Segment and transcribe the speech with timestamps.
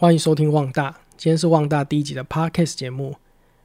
[0.00, 3.14] 欢迎收听旺大，今天是旺大第一集的 podcast 节目。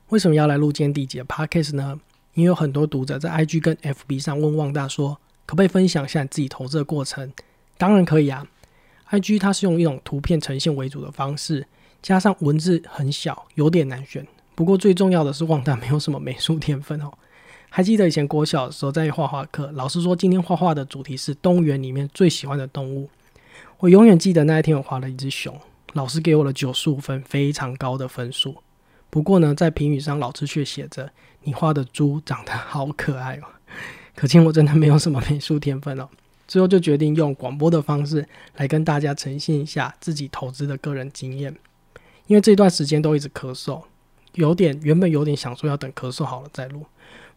[0.10, 1.98] 为什么要来录今天第一集的 podcast 呢？
[2.34, 7.32] 因为有很多读者在 IG 跟 FB 上问旺大说，可不可以分享一下你自己投资的过程？
[7.78, 8.46] 当然可以啊。
[9.12, 11.66] IG 它是用一种图片呈现为主的方式，
[12.02, 14.28] 加上文字很小，有点难选。
[14.56, 17.14] 不过最重要的是，旺大没有什么美术天分哦。
[17.70, 23.10] 还记得以前国小的时候在画画课，老师说今天画画的主题是动物园里面最喜欢的动物。
[23.78, 25.58] 我永远记得那一天我画了一只熊。
[25.96, 28.54] 老师给我了九十五分，非常高的分数。
[29.10, 31.10] 不过呢，在评语上，老师却写着
[31.44, 33.48] ：“你画的猪长得好可爱哦。”
[34.14, 36.10] 可见我真的没有什么美术天分哦。
[36.50, 38.28] 最后就决定用广播的方式
[38.58, 41.56] 来跟大家呈现一下自己投资的个人经验。
[42.28, 43.82] 因为这段时间都一直咳嗽，
[44.34, 46.86] 有点原本有点想说要等咳嗽好了再录。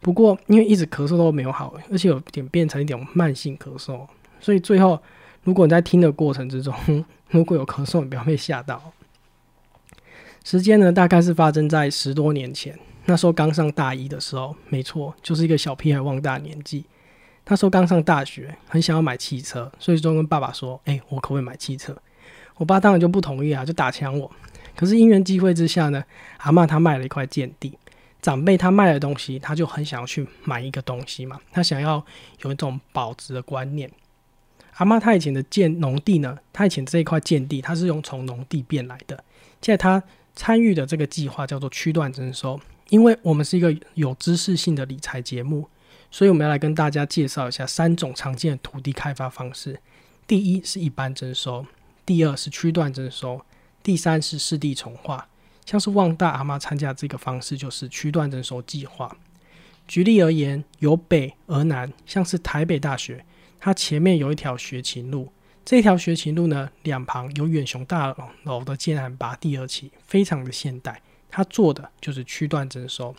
[0.01, 4.05] 不过因为一直咳嗽都没有好，而且有点变成一点慢性咳嗽，
[4.41, 5.01] 所以最后
[5.45, 6.75] 如果你在听的过程之中，
[7.31, 8.93] 如果有咳嗽，你不要被吓到。
[10.45, 16.85] 时间呢，大概是发生在十多年前，那时候刚上大一的时候，没错，就是一个小屁孩望大年纪。
[17.47, 21.97] 那时候刚上大学，很想要买汽车，所以就跟爸爸说：“哎，我可不可以买汽车？”
[22.57, 24.31] 我爸当然就不同意啊，就打枪我。
[24.77, 26.05] 可是因缘机会之下呢，
[26.39, 27.77] 阿妈她卖了一块贱地，
[28.21, 32.05] 长辈他卖的东西，他就很想要去买一个东西嘛，他想要
[32.43, 33.91] 有一种保值的观念。
[34.79, 39.23] 阿妈她以前的建农地呢，她以前这一块建地，她是用从农地变来的。
[39.61, 40.03] 现在她
[40.35, 45.69] 参与的这个计划叫做区段征收，因为我们是一个有知识性的理财节目，
[46.11, 49.81] 所以我们要来跟大家介绍一下三种常见的土地开发方式。
[50.27, 51.67] 第一是一般征收，
[52.07, 53.45] 第二是区段征收，
[53.83, 55.27] 第三是市地重划。
[55.67, 59.17] 像是旺大阿妈参加这个方式，就是区段征收计划。
[59.89, 63.25] 举例而言，由北而南，像是台北大学。
[63.61, 65.33] 它前面有一条学勤路，
[65.65, 71.03] 这条学勤路呢，两旁有远雄大楼的建案拔地而起，非常的现代。
[71.29, 73.15] 它做的就是区段征收。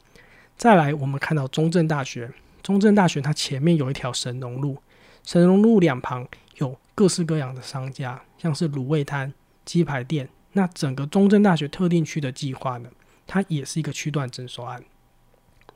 [0.58, 2.32] 再来，我们看到中正大学，
[2.64, 4.78] 中正大学它前面有一条神农路，
[5.24, 9.34] 神农路两旁有各式各样的商家，像是卤味摊、
[9.64, 10.28] 鸡排店。
[10.54, 12.90] 那整个中正大学特定区的计划呢，
[13.28, 14.84] 它也是一个区段征收案。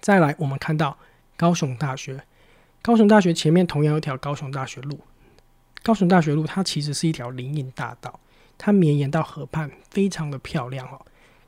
[0.02, 0.98] 再来，我们看到
[1.38, 2.24] 高雄大学。
[2.84, 5.00] 高雄大学前面同样有一条高雄大学路，
[5.82, 8.20] 高雄大学路它其实是一条林荫大道，
[8.58, 11.02] 它绵延到河畔，非常的漂亮哦。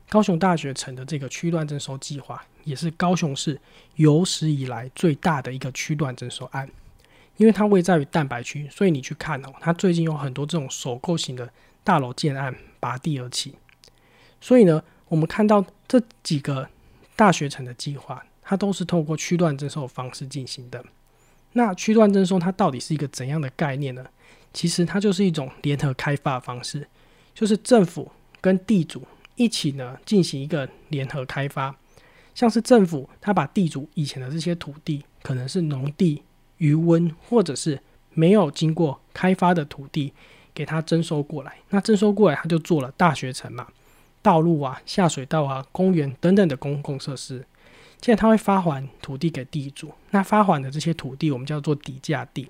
[0.08, 3.60] 高雄大学城的这个区段征收计划，也是高雄市
[3.96, 6.66] 有史以来最大的一个区段征收案，
[7.36, 11.46] 因为它位在于蛋白区，所以你去看哦，它最近有很多这种首购型的
[11.84, 13.54] 大楼建案拔地而起，
[14.40, 16.66] 所以呢，我们看到这几个
[17.14, 20.82] 大学城的计划，它都是透过区段征收方式进行的。
[21.56, 24.04] 那区段征收它到底是一个怎样的概念呢？
[24.52, 26.86] 其实它就是一种联合开发方式，
[27.34, 28.12] 就是政府
[28.42, 29.02] 跟地主
[29.36, 31.74] 一起呢进行一个联合开发。
[32.34, 36.22] 像是政府他把地主以前的这些土地，可能是农地、
[36.58, 37.80] 余温或者是
[38.12, 40.12] 没有经过开发的土地，
[40.52, 41.56] 给他征收过来。
[41.70, 43.66] 那征收过来，他就做了大学城嘛，
[44.20, 47.46] 道路啊、下水道啊、公园等等的公共设施。
[48.02, 52.48] 现在他会发还土地给地主，那发还的这些土地我们叫做底价地。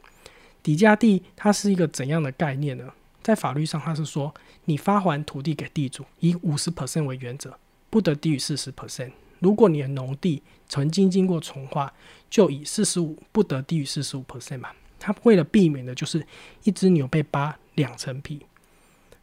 [0.62, 2.92] 底价地它是一个怎样的概念呢？
[3.22, 7.56] 在法律上，它是说你发还土地给地主，以五十 percent 为原则，
[7.88, 9.12] 不得低于四十 percent。
[9.38, 11.92] 如果你的农地曾经经过重划，
[12.28, 14.70] 就以四十五，不得低于四十五 percent 嘛。
[14.98, 16.26] 它为了避免的就是
[16.64, 18.40] 一只牛被扒两层皮。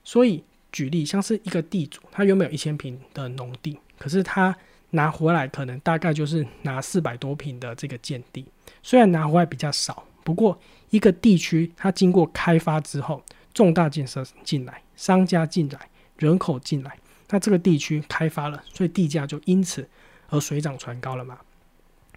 [0.03, 4.55] 所以举例，像是一个地主，他原本有一千平的农地，可是他
[4.95, 8.45] 拿回来可能大概就是拿四百多平的这个建地，
[8.83, 10.59] 虽然拿回来比较少，不过
[10.91, 13.23] 一个地区它经过开发之后，
[13.55, 16.95] 重大建设进来，商家进来，人口进来，
[17.29, 19.89] 那这个地区开发了，所以地价就因此
[20.29, 21.39] 而水涨船高了嘛。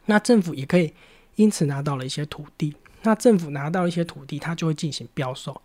[0.04, 0.92] 那政府也可以
[1.36, 5.62] 因此拿到了一些土地，那政府拿到一些土地，它就会进行标售，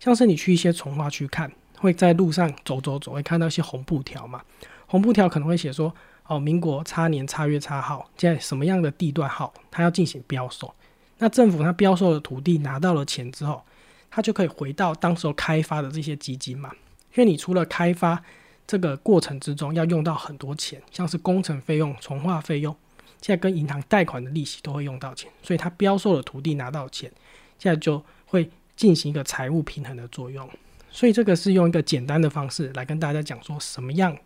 [0.00, 4.42] 像是你去一些从化区看，会在路上走走走，会看到一些红布条嘛，
[4.86, 5.94] 红布条可能会写说。
[6.26, 10.74] 哦，民国差年差月差号，在什么样的地段号，它要进行标售。
[11.18, 13.62] 那政府它标售的土地拿到了钱之后，
[14.10, 16.70] 它就可以回到当时候开发的这些基金嘛。
[17.14, 18.20] 因为你除了开发
[18.66, 22.74] 这个过程之中要用到很多钱，像是工程费用、重化费用，
[23.20, 27.12] 现在跟银行贷款的利息都会用到钱，所以它标售的土地拿到钱，
[27.58, 30.48] 现在就会进行一个财务平衡的作用。
[30.90, 34.16] 所以这个是用一个简单的方式来跟大家讲说什么样。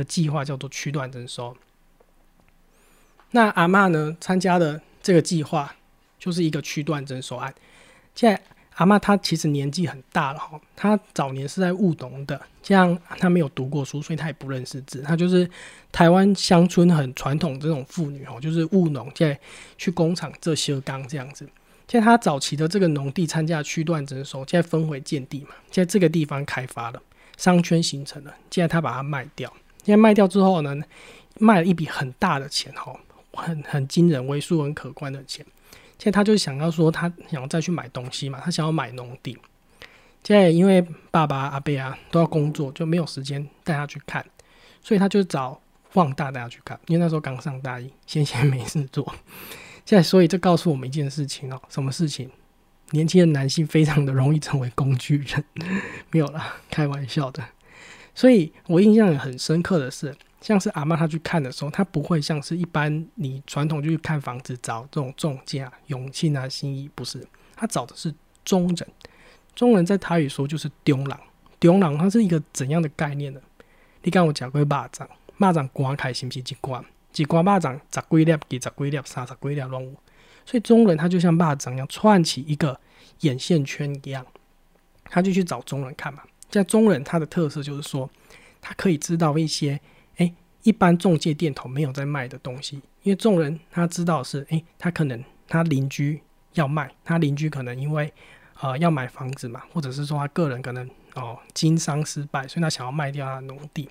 [0.00, 1.54] 的计划叫做区段征收。
[3.32, 5.74] 那阿妈呢参加的这个计划
[6.18, 7.54] 就是一个区段征收案。
[8.14, 8.42] 现在
[8.76, 15.02] 阿妈她其实年纪很大了哈，她早年是在务农的，这样她没有读过书，所以她也不认识字。
[15.02, 15.48] 她就是
[15.92, 19.38] 台湾乡村很传统这种妇女哦，就是务农，现在
[19.76, 21.46] 去工厂做修钢这样子。
[21.86, 27.02] 现在她早期的这个农地参加区段征收，现在分回建地嘛，现在这个地方开发了，
[27.36, 29.52] 商圈形成了，现在她把它卖掉，
[29.84, 30.76] 现在卖掉之后呢，
[31.38, 32.94] 卖了一笔很大的钱哈，
[33.32, 35.44] 很很惊人，为数很可观的钱。
[35.98, 39.36] 现在他就想要说，他想要再去买东西嘛，他想要买农地。
[40.22, 44.24] 现在因为爸爸阿贝啊都要工作，就没有时间带他去看，
[44.82, 45.60] 所以他就找
[45.94, 46.78] 旺大带他去看。
[46.86, 49.04] 因为那时候刚上大一，闲闲没事做。
[49.86, 52.30] 现在，所以这告诉我们一件事情哦，什么事情？
[52.90, 55.44] 年轻的男性非常的容易成为工具人。
[56.10, 57.42] 没有啦，开玩笑的。
[58.20, 60.14] 所以我印象很深刻的是。
[60.42, 67.26] 像是阿妈她去看的时候，她不会像是一般你传统就去看房子找这种中介啊、永庆啊、新意，不是，
[67.56, 68.14] 她找的是
[68.44, 68.88] 中人。
[69.54, 71.18] 中人在台语说就是中郎，
[71.58, 73.40] 中郎它是一个怎样的概念呢？
[74.02, 75.06] 你刚我讲过蚂蚱，
[75.38, 76.84] 蚂蚱刮开是不是一关？
[77.14, 79.94] 一关蚂蚱十几粒，几十几粒，三十几粒拢有。
[80.44, 82.78] 所以中人他就像蚂蚱一样串起一个
[83.20, 84.26] 眼线圈一样，
[85.04, 86.22] 他就去找中人看嘛。
[86.50, 88.10] 在中人他的特色就是说，
[88.60, 89.80] 他可以知道一些。
[90.62, 96.20] 一般中介店头没有在卖的东西，因为众人他知道是，诶，他可能他邻居
[96.52, 98.12] 要卖，他邻居可能因为
[98.60, 103.88] 呃要买房子嘛，或者是说他个人可能哦经商失败，所以他想要卖掉他的农地。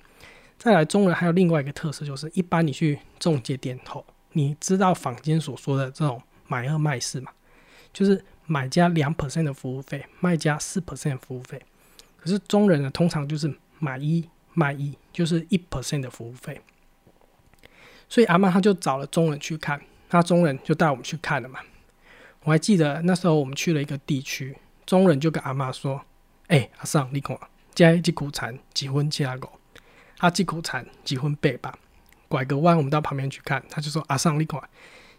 [0.58, 4.04] 再来，中人还有另外一个特色，就是一般你去中介店头，
[4.34, 7.32] 你知道坊间所说的这种买二卖四嘛，
[7.92, 11.60] 就是买家两 percent 的服务费，卖家四 percent 服务费。
[12.20, 14.28] 可是中人呢，通常就是买一。
[14.52, 16.60] 卖一就是一 percent 的服务费，
[18.08, 19.80] 所以阿妈他就找了中人去看，
[20.10, 21.60] 那中人就带我们去看了嘛。
[22.42, 26.04] 我还记得那时候我们去了一个地区，中人就跟阿妈说
[26.48, 27.38] ：“哎，阿尚，你看，
[27.76, 29.52] 这一股产几分七阿狗，
[30.18, 31.78] 啊，这股产几分八吧。
[32.26, 34.60] 拐个弯，我们到旁边去看，他就说：阿尚，你看，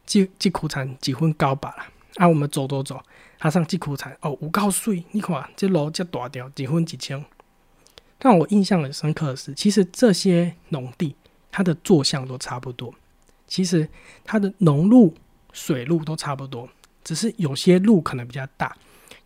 [0.05, 1.89] 这这股产几分高吧啦。
[2.17, 3.01] 啊，我们走走走，
[3.41, 7.23] 阿尚这股产哦，有够水，你看这路这大条，几分几千。”
[8.21, 11.15] 让我印象很深刻的是，其实这些农地
[11.51, 12.93] 它的坐向都差不多，
[13.47, 13.89] 其实
[14.23, 15.11] 它的农路、
[15.51, 16.69] 水路都差不多，
[17.03, 18.77] 只是有些路可能比较大，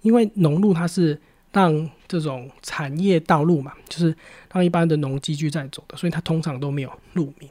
[0.01, 1.19] 因为农路它是
[1.51, 4.15] 让这种产业道路嘛，就是
[4.53, 7.49] 让一般的农机具在走的，所以它通常都没有路名。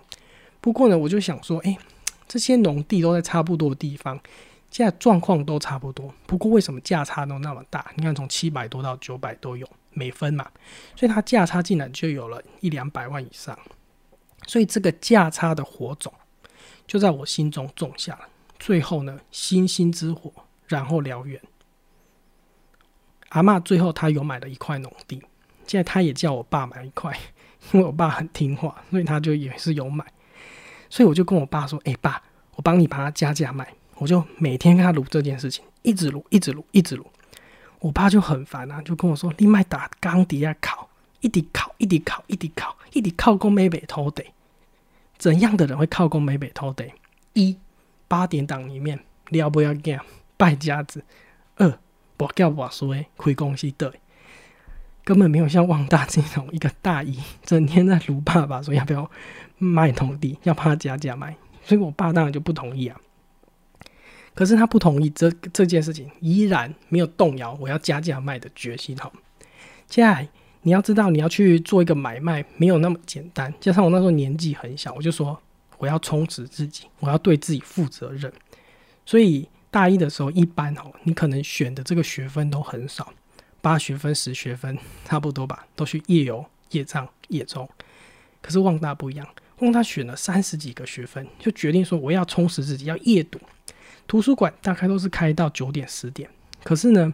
[0.62, 1.76] 不过呢，我就想说，哎，
[2.26, 4.19] 这些农地都在差不多的地方，
[4.74, 7.92] 现在状况都差不多，不过为什么价差都那么大？
[7.94, 9.64] 你看，从七百多到九百都有。
[9.96, 10.50] 每分嘛，
[10.96, 13.56] 所以它价差竟然就有了一两百万以上，
[14.48, 16.12] 所以这个价差的火种
[16.84, 18.28] 就在我心中种下了。
[18.58, 20.32] 最后呢，星星之火
[20.66, 21.40] 然后燎原。
[23.28, 25.22] 阿妈最后他有买了一块农地，
[25.64, 27.16] 现在他也叫我爸买一块，
[27.70, 30.04] 因为我爸很听话，所以他就也是有买。
[30.90, 32.20] 所以我就跟我爸说：“哎，爸，
[32.56, 37.06] 我帮你把它加价卖。”我就每天跟他撸这件事情，一直撸，一直撸，一直撸。
[37.81, 40.88] 我爸就很烦啊，就跟我说：“你卖打钢底下烤，
[41.20, 44.25] 一滴烤，一滴烤，一滴烤，一滴靠工没北偷得。
[45.19, 46.91] 怎样的人会靠工没被偷得？
[47.35, 47.56] 一
[48.08, 48.99] 八点档里面
[49.29, 50.00] 了不要干
[50.37, 51.05] 败家子。
[51.56, 51.79] 二
[52.19, 53.93] 我叫我说，亏公司的，
[55.05, 59.11] 根本没有像旺大这种一个大姨，整天在撸爸爸说要不要
[59.58, 61.36] 卖土地，要帮他加价卖。
[61.63, 62.98] 所以我爸当然就不同意啊。”
[64.34, 68.96] 可是他不同意这这件事情，依然没有动摇我要加价卖的决心。
[68.96, 69.10] 哈，
[69.86, 70.29] 接下来
[70.62, 73.53] 你要知道，你要去做一个买卖，没有那么简单。
[73.60, 75.41] 加上我那时候年纪很小，我就说
[75.79, 78.32] 我要充实自己，我要对自己负责任。
[79.06, 83.12] 所以大一的时候，一般哦，你可能选的这个学分都很少，
[83.60, 87.69] 八学分、十学分差不多吧，都去夜游、夜唱、夜中。
[88.41, 89.29] 可是旺大不一样，
[89.60, 93.38] 旺大选了三十几个学分，就决定说我要充实自己，要夜读。
[94.06, 96.29] 图书馆大概都是开到九点十点，
[96.63, 97.13] 可是呢，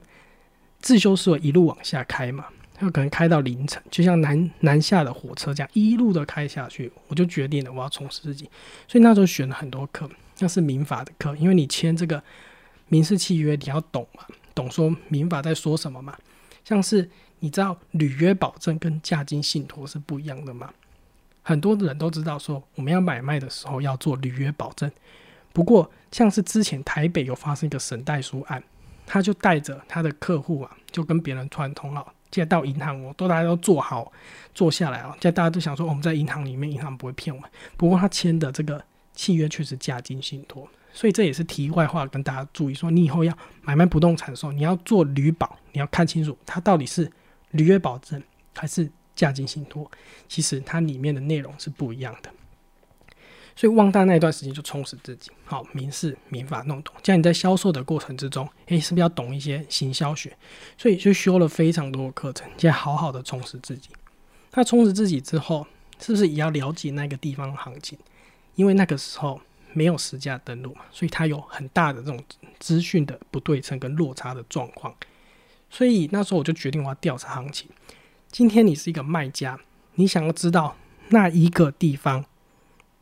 [0.80, 2.46] 自修室一路往下开嘛，
[2.80, 6.90] 有可能开到凌晨，就像南南下的火车这样一路的开下去。
[7.08, 8.50] 我就决定了我要充实自己，
[8.88, 12.22] 所以那时候选了很多课，像是民法的课，因为你签这个
[12.88, 16.16] 民事契约，你要懂嘛，懂说民法在说什么嘛。
[16.64, 20.72] 像是你知道履约保证跟价金信托是不一样的嘛？
[21.42, 24.90] 很多人都知道说我们要买卖的时候要做履约保证。
[25.52, 28.62] 不过，像是之前台北有发生一个沈代书案，
[29.06, 34.12] 他就带着他的客户啊，就跟别人串通了，现在到银行哦，都大家都做好
[34.54, 37.50] 坐下来啊，现在大家都想说我们在银行里面，银行不会骗我们。
[37.76, 38.82] 不过他签的这个
[39.14, 47.10] 契约却是价金信托，所以这也是题外话，跟大家注意说，你以后要买卖不动产的时候，你要做旅保，你要看清楚它到底是
[47.50, 48.22] 履约保证
[48.54, 49.90] 还是价金信托，
[50.28, 52.30] 其实它里面的内容是不一样的。
[53.60, 56.94] 所以旺大那一段时间就充实自己，好民事民法弄懂。
[57.02, 60.34] 这样你在销售的过程之中，诶，是不是要懂一些行销学？
[60.78, 63.90] 所以就修了非常多的课程，现在好好的充实自己。
[64.54, 65.66] 那充实自己之后，
[65.98, 67.98] 是不是也要了解那个地方行情？
[68.54, 69.38] 因为那个时候
[69.74, 72.18] 没有实价登录嘛，所以它有很大的这种
[72.58, 74.94] 资讯的不对称跟落差的状况。
[75.68, 77.68] 所以那时候我就决定我要调查行情。
[78.32, 79.60] 今天你是一个卖家，
[79.96, 80.74] 你想要知道
[81.10, 82.24] 那一个地方。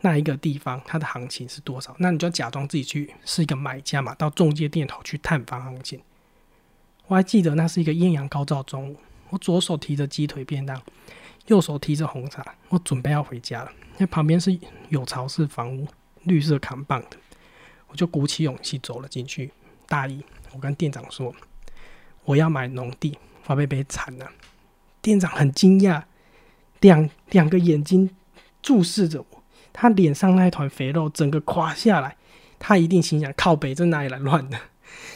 [0.00, 1.94] 那一个地方它的行情是多少？
[1.98, 6.00] 那你就假装自己去是一个买家嘛，到中介店头去探访行情。
[7.08, 8.96] 我还记得那是一个艳阳高照中午，
[9.30, 10.80] 我左手提着鸡腿便当，
[11.46, 13.72] 右手提着红茶，我准备要回家了。
[13.96, 14.56] 那旁边是
[14.90, 15.88] 有巢式房屋，
[16.24, 17.16] 绿色扛棒的，
[17.88, 19.50] 我就鼓起勇气走了进去。
[19.86, 21.34] 大意，我跟店长说
[22.24, 24.30] 我要买农地，我被被惨了。
[25.00, 26.04] 店长很惊讶，
[26.80, 28.10] 两两个眼睛
[28.62, 29.37] 注视着我。
[29.80, 32.16] 他脸上那一团肥肉整个垮下来，
[32.58, 34.58] 他一定心想：靠北这哪里来乱的？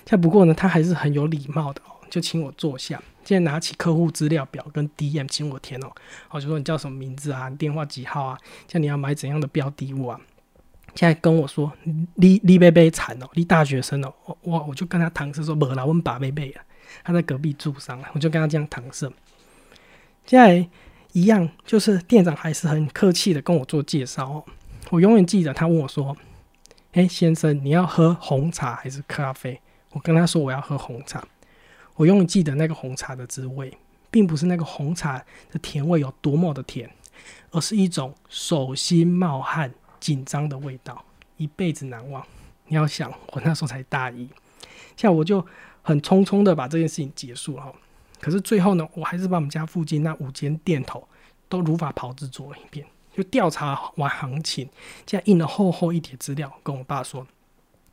[0.05, 3.03] 但不过呢，他还是很有礼貌的哦，就请我坐下。
[3.25, 5.91] 现在拿起客户资料表跟 DM 请我填哦，
[6.31, 7.51] 我就说你叫什么名字啊？
[7.51, 8.39] 电话几号啊？
[8.69, 10.21] 像你要买怎样的标的物啊？
[10.95, 11.73] 现在跟我说
[12.15, 16.63] 你你贝贝惨哦，你大学生哦，我我就跟他搪塞说没啦，我们把贝贝啊，
[17.03, 19.11] 他在隔壁住上了，我就跟他这样搪塞。
[20.25, 20.69] 现在。
[21.13, 24.45] 一样，就是店长还是很客气的跟我做介绍哦。
[24.91, 26.17] 我永远记得他问我说
[26.93, 29.61] ：“哎，先生，你要喝红茶还是咖啡？”
[29.93, 31.23] 我跟他说我要喝红茶。
[31.97, 33.77] 我永远记得那个红茶的滋味，
[34.11, 36.91] 并不是那个红茶的甜味有多么的甜，
[37.51, 41.05] 而是一种手心冒汗、紧张的味道，
[41.37, 42.27] 一辈子难忘。
[42.69, 44.27] 你要想，我那时候才大一，
[44.97, 45.45] 现在我就
[45.83, 47.75] 很匆匆的把这件事情结束了。
[48.23, 51.09] 可是最后呢，我还是把我们家附近那五间店头
[51.49, 54.69] 都如法炮制做了一遍，就调查完行情，
[55.05, 57.27] 这样印了厚厚一叠资料，跟我爸说：“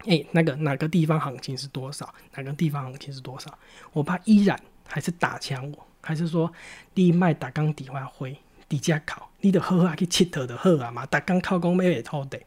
[0.05, 2.13] 哎，那个哪个地方行情是多少？
[2.35, 3.51] 哪个地方行情是多少？”
[3.91, 4.57] 我爸依然
[4.87, 6.53] 还是打枪我，还是说
[6.93, 12.39] ：“你卖打钢底花灰，底价考，你的喝啊去佚佗的喝啊嘛，打钢靠工没被偷的。”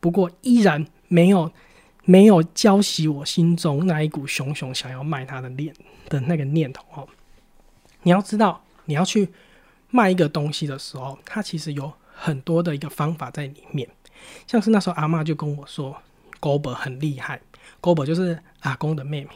[0.00, 1.52] 不过依然没有。
[2.06, 5.74] 没有浇熄我心中那一股熊熊想要卖它的念
[6.08, 7.06] 的那个念头哦。
[8.02, 9.28] 你要知道，你要去
[9.90, 13.88] 卖一个东西的时候，它其实有很多的一个方法在里面。
[14.46, 15.94] 像是那时候阿妈就跟我说
[16.40, 17.40] ，Gober 很厉害
[17.82, 19.30] ，Gober 就是阿公的妹妹。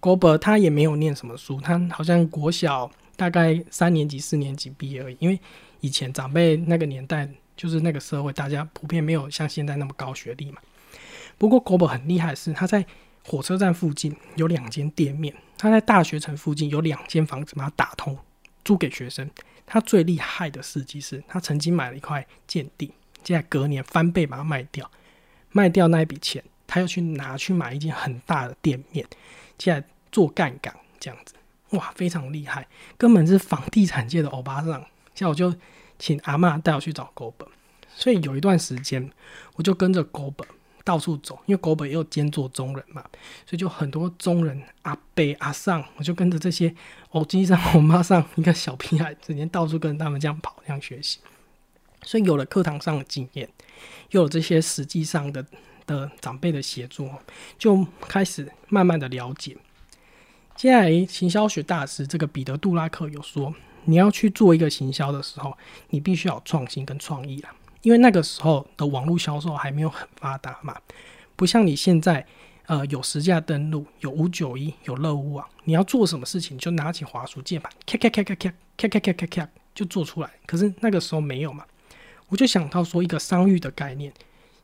[0.00, 5.16] Gober 他也没有念什么书，他好像国小大概三年级、四年级毕业而已。
[5.18, 5.40] 因为
[5.80, 10.60] 以前长辈那个年代，就是那个社会，大家普遍没有像现在那么高学历嘛。
[11.38, 12.84] 不过 g o b 很厉害的是，他在
[13.24, 18.16] 火车站附近有两间店面，他在大学城附近有两间房子，把它打通，
[18.64, 19.28] 租给学生。
[19.66, 22.92] 他最厉害的事迹是，他曾经买了一块建地，
[23.24, 24.90] 现在隔年翻倍把它卖掉，
[25.52, 29.06] 卖掉那一笔钱，他又去拿去买一间很大的店面，
[29.58, 31.34] 现在做干岗这样子，
[31.70, 34.84] 哇，非常厉害，根本是房地产界的欧巴桑。
[35.14, 35.54] 现在我就
[35.98, 37.48] 请阿妈带我去找 g o b
[37.88, 39.10] 所以有一段时间
[39.54, 40.44] 我就跟着 g o b
[40.84, 43.02] 到处走，因为国本又兼做中人嘛，
[43.46, 46.72] 所以就很多中人阿伯阿上，我就跟着这些
[47.10, 51.18] 欧基上、 我妈上一个小屁孩，整天到处跟他们这样跑，这样学习。
[52.02, 53.48] 所以有了课堂上的经验，
[54.10, 55.42] 又有这些实际上的
[55.86, 57.08] 的长辈的协助，
[57.58, 59.56] 就开始慢慢的了解。
[60.54, 63.54] 接下来，行销学大师这个彼得杜拉克有说，
[63.86, 65.56] 你要去做一个行销的时候，
[65.88, 67.54] 你必须要创新跟创意啊。
[67.84, 70.74] 因为那个时候的网络销售还没有很发达嘛，
[71.36, 72.26] 不像你现在，
[72.64, 80.30] 呃，有实价登录，有五九一，有乐屋网，你要做什么事情就拿起滑鼠键盘，咔咔咔咔咔咔咔咔咔咔就做出来。
[80.46, 81.62] 可是那个时候没有嘛，
[82.28, 84.10] 我就想到说一个商誉的概念，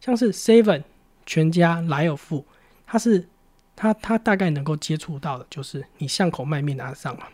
[0.01, 0.83] 像是 Seven、
[1.27, 2.47] 全家、莱尔富，
[2.87, 3.29] 它是
[3.77, 7.27] 它它大概能够接触到的就是你巷口卖面的阿上嘛，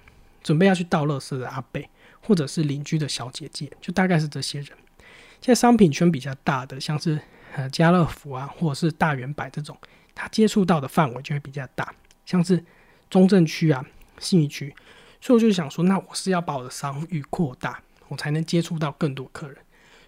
[0.43, 1.89] 准备要去倒垃圾的阿贝，
[2.21, 4.71] 或者是邻居的小姐姐，就大概是这些人。
[5.41, 7.21] 现在商品圈比较大的，像是
[7.55, 9.77] 呃家乐福啊，或者是大圆百这种，
[10.15, 12.65] 它接触到的范围就会比较大，像是
[13.09, 13.85] 中正区啊、
[14.19, 14.75] 信义区，
[15.21, 19.57] 所以我就想说，那我是要把我的商誉扩大，我才能接触到更多客人，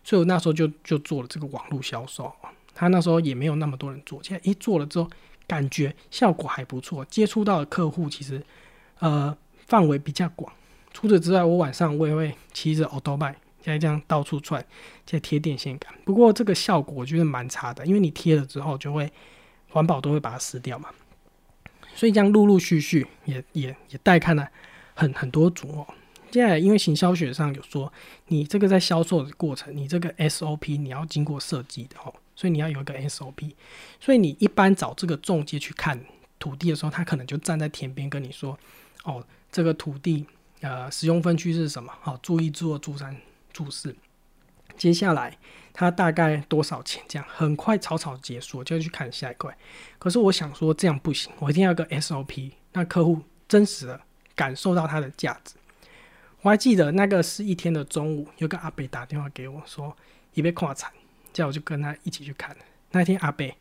[0.03, 2.33] 所以我那时候就就做了这个网络销售。
[2.75, 5.11] 他那时候也没有那么多人做，现在一做了之后，
[5.47, 8.41] 感觉效果还不错，接触到的客户其实
[9.01, 10.53] 呃范围比较广。
[10.93, 13.35] 除此之外，我晚上我也会骑着奥多麦。
[13.73, 14.65] 在这样到处窜，
[15.05, 15.93] 在贴电线杆。
[16.05, 19.11] 不过这个效果我觉得蛮差的，因为你贴了之后就会
[19.71, 20.89] 环保都会把它撕掉嘛。
[21.95, 24.49] 所以这样陆陆续续也也也带看了
[24.95, 25.87] 很很多组哦。
[26.31, 27.91] 现在因为行销学上有说，
[28.27, 33.53] 你这个在销售的过程，你这个 SOP 你要经过设计的哦，所以你要有一个 SOP。
[33.99, 35.99] 所以你一般找这个中介去看
[36.39, 38.59] 土地的时候，他可能就站在田边跟你说，
[39.05, 40.27] 哦，这个土地
[40.61, 41.91] 呃使用分区是什么？
[42.03, 43.17] 好，注意做注三
[43.59, 43.97] 注释。
[44.77, 45.37] 接下来
[45.73, 47.03] 他大概多少钱？
[47.09, 49.57] 这样很快草草结束，就去看下一块。
[49.99, 54.01] 可是我想说这样不行，我一定要个 SOP，让客户真实的
[54.37, 55.57] 感受到它的价值。
[56.43, 59.97] 我还记得那个是一天的中午，有个阿北打电话给我说，
[60.35, 60.93] 一被跨惨，
[61.33, 62.57] 叫我就跟他一起去看。
[62.93, 63.57] 那天阿北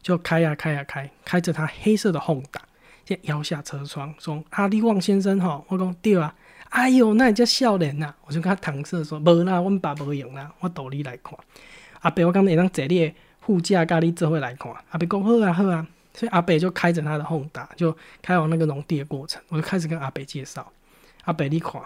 [0.00, 2.62] 就开呀开呀开，开着他黑色的轰打，
[3.04, 6.34] 就摇下车窗说：“阿力旺先生哈，我讲对啊，
[6.72, 11.38] 哎呦，那你叫笑脸呐！”我就跟他搪塞说：“无啦，我们爸无用啦，我道理来看。”
[12.00, 14.72] 阿北，我刚才会当坐你副驾，咖喱这会来看。
[14.90, 19.42] 阿北讲好啊好啊，所以阿北就开着他的轰打，就开往那个农地的过程。
[19.48, 20.72] 我就开始跟阿北介绍，
[21.24, 21.80] 阿北你看。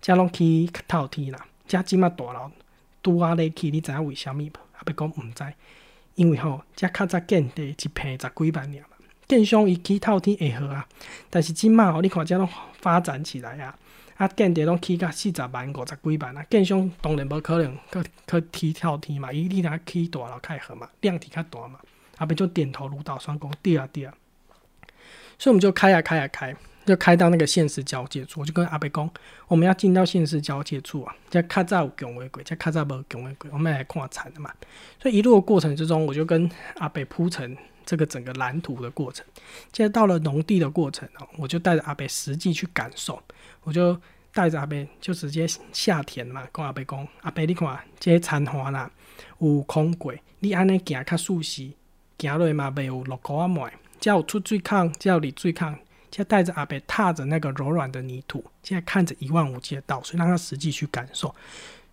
[0.00, 2.50] 遮拢去透天啦，遮即马大楼
[3.02, 4.58] 拄啊咧去，你知影为虾米无？
[4.78, 5.44] 阿伯讲毋知，
[6.14, 8.82] 因为吼，遮较早建地一平十几万年，
[9.28, 10.88] 建商伊起透天会好啊，
[11.28, 12.48] 但是即马吼，你看遮拢
[12.80, 13.76] 发展起来啊，
[14.20, 21.80] 啊建地拢起甲四十万、五十几万啊，建商当然无可能去去起跳天嘛，伊你若起大楼较好嘛，量体较大嘛，
[22.18, 24.12] 阿伯就点头如捣蒜讲对啊对啊，
[25.38, 26.54] 所以我们就开啊开啊开。
[26.86, 29.08] 就开到那个现实交界处，我就跟阿北讲，
[29.46, 34.52] 我们要进到现实交界处啊，叫卡扎有强为鬼，叫卡早无强为鬼，我们来看惨的嘛。
[35.00, 37.56] 所以一路的过程之中，我就跟阿北铺陈
[37.90, 39.26] 这个整个蓝图的过程。
[39.72, 43.20] 接着到了农地的过程哦，我就带着阿北实际去感受，
[43.64, 44.00] 我就
[44.32, 48.88] 带着阿北就直接下田嘛，跟阿北讲，阿北你看这些残花啦，
[49.40, 51.68] 有空轨，你安尼行较舒适，
[52.16, 55.76] 行落嘛袂有落沟啊麦，只有出水坑，只有离水坑。
[56.12, 61.34] 现在带着阿北踏着那个柔软的泥土，现在看着一望无际的稻，所以让他实际去感受，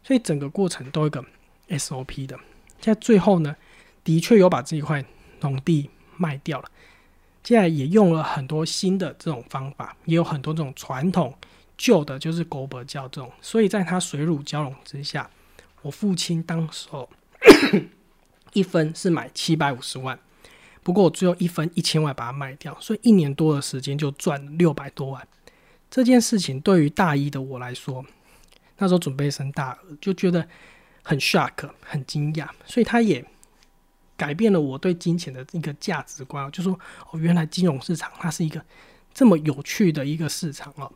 [0.03, 1.25] 所以整个过程都有一个
[1.69, 2.39] SOP 的。
[2.79, 3.55] 现在最后呢，
[4.03, 5.03] 的确有把这一块
[5.41, 6.69] 农地卖掉了，
[7.43, 11.33] 现在也用了很多新的这种方法，也有很多这种传统
[11.77, 15.29] 旧的，就是狗本教这种，所以在他水乳交融之下，
[15.81, 17.09] 我父亲当时候
[18.53, 20.17] 一分是买七百五十万。
[20.83, 25.27] 不过我最后一分一千万把它卖掉，所以一年多的时间就赚六百多万。
[25.91, 28.05] 这件事情对于大一的我来说，
[28.77, 30.47] 那时候准备升大二，就觉得
[31.03, 32.47] 很 shock，很惊讶。
[32.65, 33.23] 所以他也
[34.17, 36.77] 改变了我对金钱的一个价值观，就说
[37.11, 38.61] 哦，原来金融市场它是一个
[39.13, 40.91] 这么有趣的一个市场哦。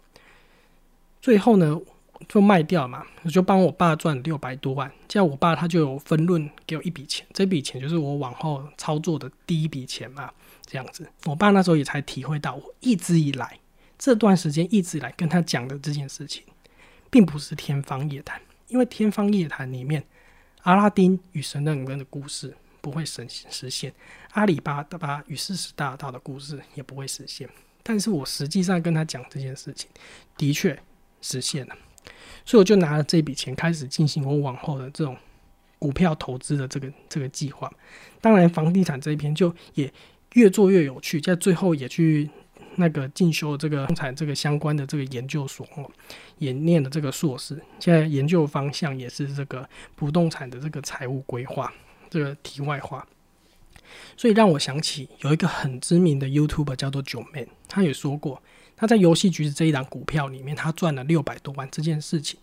[1.22, 1.80] 最后呢？
[2.28, 10.32] 就卖掉嘛，我就帮我爸赚六百多万，这样我爸他就有分论给我一笔钱，这笔钱就是我往后操作的第一笔钱嘛，
[10.64, 13.58] 这样子，我爸那时候也才体会到，我一直以来
[13.98, 16.44] 这段时间一直以来跟他讲的这件事情，
[17.10, 20.04] 并不是天方夜谭，因为天方夜谭里面
[20.62, 23.94] 阿拉丁与神灯人的故事不会实实现，
[24.32, 27.48] 阿里巴巴与四十大盗的故事也不会实现，
[27.84, 29.90] 但是我实际上跟他讲这件事情，
[30.36, 30.78] 的确
[31.22, 31.76] 实现了。
[32.44, 35.16] 所以我就拿了这笔钱开始进行我往后的这种
[35.78, 37.72] 股票投资的这个这个计划。
[38.20, 39.94] 当然，房地产这一篇就也
[40.34, 42.28] 越做越有趣，在最后也去
[42.78, 45.68] 那个进修这个房产这个相关的这个研究所，
[46.40, 47.62] 也念了这个硕士。
[47.80, 51.72] 现在研究方向也是这个不动产的这个财务规划。
[52.12, 53.08] 这个题外话，
[54.16, 58.44] 所以让我想起有一个很知名的 YouTube 叫做九妹，他也说过。
[58.76, 62.40] 他在游戏橘子这一档股票里面，他赚了六百多万，这件事情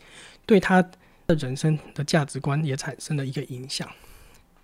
[0.46, 0.80] 对他
[1.26, 3.88] 的人生的价值观也产生了一个影响。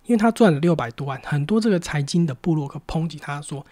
[0.05, 3.65] 因为他赚了六百多万，很多这个财经的部落客抨击他说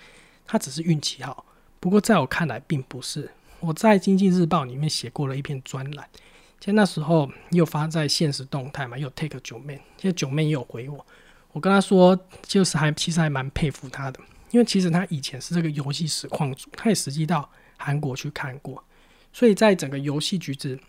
[0.46, 1.46] 他只是运气好。
[1.80, 3.32] 不过在我看来并不是。
[3.60, 6.06] 我在经济日报里面写过了一篇专栏，
[6.60, 11.06] 其实那时候又发在现实动态嘛，又 take 九妹，其实九妹也有回我，
[11.54, 14.20] 我跟他说就是还其实还蛮佩服他的，
[14.52, 17.50] 因为其实他以前是这个游戏实况组，他也实际到。
[17.76, 18.82] 韩国去看过，
[19.34, 20.80] 所以在整个游戏橘子，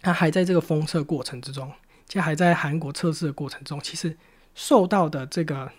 [0.00, 1.70] 他还在这个封测过程之中，
[2.06, 4.16] 其实还在韩国测试的过程中，其实
[4.54, 5.70] 受到的这个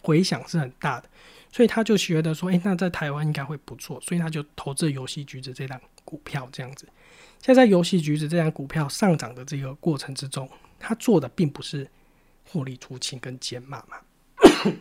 [0.00, 1.08] 回响是很大的，
[1.50, 6.86] 所以他就觉得说，哎，那在台湾应该会不错，所以他就投资游戏橘子这档股票这样子。
[7.42, 11.90] 现在游戏橘子这档股票上涨的这个过程之中，他做的并不是
[12.48, 14.72] 获利出清跟减码嘛。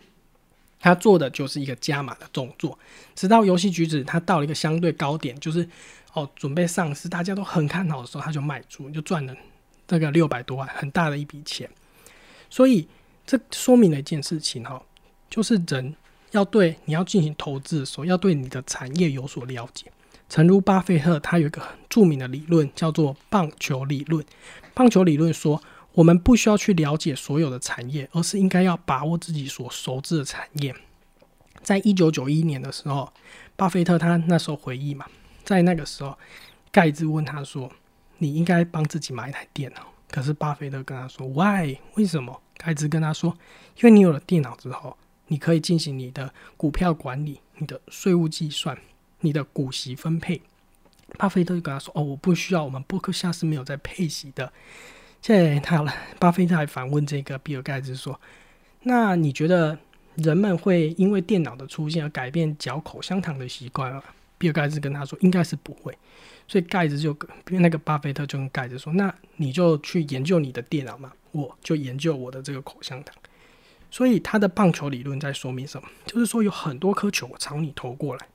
[0.80, 2.78] 他做的就是一个加码的动作，
[3.15, 5.67] 直到游戏橘子他到了一个相对高点，就是
[6.13, 9.36] 哦准备上市，大家都很看好的时候，他就卖出，就赚了
[9.88, 11.67] 这个六百多万，很大的一笔钱。
[12.51, 12.88] 所以
[13.25, 14.80] 这说明了一件事情哈，
[15.28, 15.95] 就是人
[16.32, 19.91] 要对你要进行投资的时候，要对你的产业有所了解。
[20.30, 24.23] 诚如巴菲特，他有一个很著名的理论，叫做棒球理论。
[24.75, 25.60] 棒球理论说，
[25.95, 30.75] 我们不需要去了解所有的产业，而是应该要把握自己所熟知的产业。
[31.63, 33.12] 在一九九一年的时候，
[33.55, 35.05] 巴菲特他那时候回忆嘛，
[35.43, 36.17] 在那个时候，
[36.71, 37.71] 盖茨问他说
[38.19, 41.77] ：“你应该帮自己买一台电脑。”可是巴菲特跟他说：“Why？
[41.95, 43.36] 为什么？”盖茨跟他说
[43.77, 48.77] ：“因为你有了电脑之后，你可以进行你的股票管理、你的税务计算。”
[49.21, 50.39] 你的股息分配，
[51.17, 54.53] 巴菲特就跟他说：“哦，我不需要，我们伯克夏是没有在配息的。”
[55.25, 58.21] 现在他了，巴菲特还反问这个比尔盖茨说
[58.85, 59.75] ：“那你觉得
[60.17, 64.03] 人们会因为电脑的出现而改变嚼口香糖的习惯吗？”
[64.38, 65.97] 比尔盖茨跟他说：“应该是不会。”
[66.47, 73.15] 所以盖茨就跟那个巴菲特就跟盖茨说：“那你就去研究你的电脑嘛，我就研究我的这个口香糖。”
[73.89, 75.88] 所以他的棒球理论在说明什么？
[76.05, 78.27] 就是说有很多颗球朝你投过来。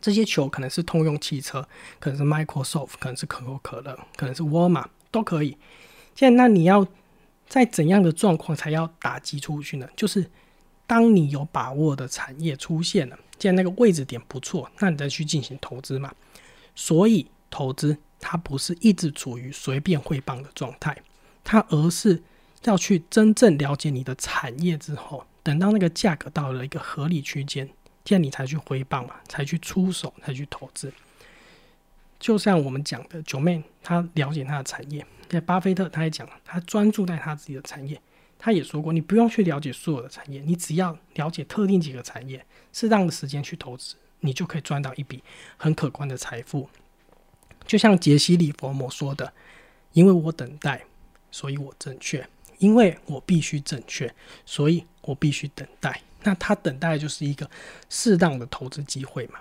[0.00, 1.68] 这些球可能是通用汽车，
[2.00, 5.56] 可能是 Microsoft，可能是可口可乐，可能是沃尔玛，都可以。
[6.14, 6.86] 现在，那你要
[7.48, 9.88] 在怎样的状况才要打击出去呢？
[9.96, 10.30] 就是
[10.86, 16.12] 当你有把握的产业出现了，既然那个位置点不错，那你再去进行投资嘛。
[16.74, 20.96] 所以，投资它不是一直处于随便汇报的状态，
[21.42, 22.22] 它而是
[22.64, 27.68] 要去真正了解你的产业之后，等到那个价格到了一个合理区间。
[28.02, 30.92] 这样你才去挥棒嘛，才去出手，才去投资。
[32.18, 37.98] 就像我们讲的，九妹她了解她的产业，在巴菲特他也讲，他专注在他自己的产业。
[38.36, 45.22] 他也说过，你不用去了解所有的产业，你只要了解特定几个产业，适当的时间去投资，你就可以赚到一笔
[45.58, 46.68] 很可观的财富。
[47.66, 49.32] 就像杰西·里佛摩说的
[49.92, 50.82] ：“因为我等待，
[51.30, 52.22] 所以我正确；
[52.58, 54.12] 因为我必须正确，
[54.46, 57.48] 所以我必须等待。”那他等待就是一个
[57.90, 59.38] 适当的投资机会嘛？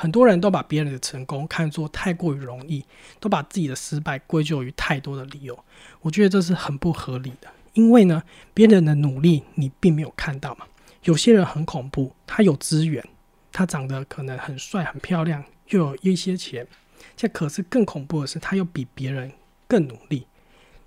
[0.00, 2.82] 很多人都把别人的成功看作太过于容易，
[3.20, 5.62] 都把自己的失败归咎于太多的理由。
[6.00, 8.22] 我觉得这是很不合理的，因为呢，
[8.54, 10.64] 别人的努力你并没有看到嘛。
[11.02, 13.06] 有些人很恐怖，他有资源，
[13.52, 16.66] 他长得可能很帅、很漂亮，又有一些钱，
[17.14, 19.30] 这可是更恐怖的是，他又比别人
[19.68, 20.26] 更努力。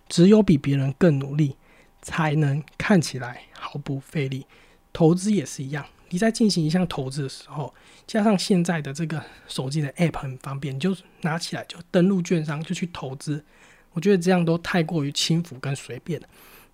[0.10, 1.56] 只有比别人更努力，
[2.02, 4.47] 才能看起来毫不费力。
[4.91, 7.73] 投资也是一样，你在进行一项投资的时候，
[8.06, 13.43] 加上现在的这个手机的 App 很方便，你就拿起来就登录券商就去投资。
[13.93, 16.28] 我觉得这样都太过于轻浮跟随便了。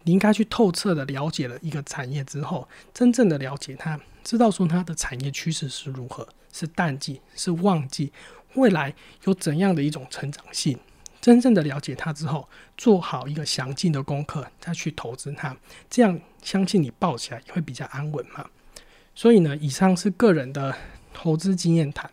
[0.04, 8.12] 你应该去透彻的了解了一个产业之后，真正的了解它，知道说它的产业趋势是如何，是淡季是旺季，
[8.56, 10.78] 未来有怎样的一种成长性。
[11.21, 15.56] 真正的了解它之后，做好一个详尽的功课，再去投资它，
[15.89, 18.45] 这样相信你抱起来也会比较安稳嘛。
[19.20, 20.74] 所以呢，以上是个人的
[21.14, 22.10] 投资经验谈，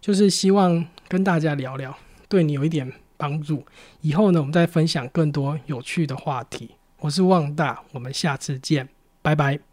[0.00, 1.94] 就是希望跟大家聊聊，
[2.26, 3.66] 对你有一点帮助。
[4.00, 6.70] 以后呢，我们再分享更多有趣的话题。
[7.00, 8.88] 我是旺大，我们下次见，
[9.20, 9.67] 拜拜。